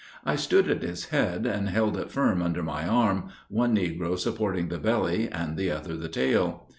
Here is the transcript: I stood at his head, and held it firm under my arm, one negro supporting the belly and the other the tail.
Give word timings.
I 0.25 0.35
stood 0.35 0.67
at 0.67 0.81
his 0.81 1.09
head, 1.09 1.45
and 1.45 1.69
held 1.69 1.95
it 1.95 2.09
firm 2.09 2.41
under 2.41 2.63
my 2.63 2.87
arm, 2.87 3.25
one 3.49 3.75
negro 3.75 4.17
supporting 4.17 4.69
the 4.69 4.79
belly 4.79 5.29
and 5.31 5.55
the 5.55 5.69
other 5.69 5.95
the 5.95 6.09
tail. 6.09 6.67